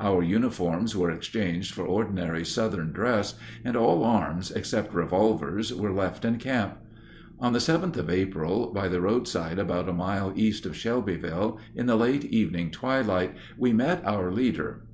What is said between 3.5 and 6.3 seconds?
and all arms except revolvers were left